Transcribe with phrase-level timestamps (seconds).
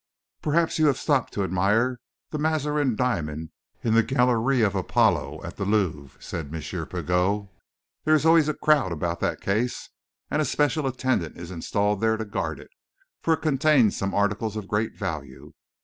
[0.41, 1.99] "Perhaps you have stopped to admire
[2.31, 3.51] the Mazarin diamond
[3.83, 6.59] in the galérie d'Apollon at the Louvre," said M.
[6.87, 7.45] Pigot.
[8.03, 9.89] "There is always a crowd about that case,
[10.31, 12.71] and a special attendant is installed there to guard it,
[13.21, 15.53] for it contains some articles of great value.